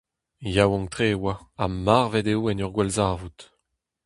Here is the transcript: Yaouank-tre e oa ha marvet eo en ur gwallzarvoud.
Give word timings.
Yaouank-tre 0.53 1.07
e 1.13 1.17
oa 1.21 1.33
ha 1.57 1.65
marvet 1.85 2.27
eo 2.33 2.41
en 2.51 2.63
ur 2.65 2.71
gwallzarvoud. 2.75 3.39